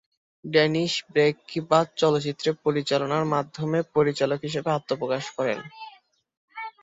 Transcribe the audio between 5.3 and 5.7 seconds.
করেন।